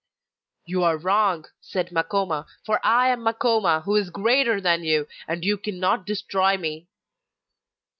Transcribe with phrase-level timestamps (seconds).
[0.65, 5.45] 'You are wrong,' said Makoma; 'for I am Makoma, who is "greater" than you and
[5.45, 6.87] you cannot destroy me!